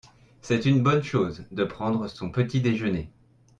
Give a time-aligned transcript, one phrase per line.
[0.41, 3.11] c'est une bonne chose de prendre son petit-déjeuner.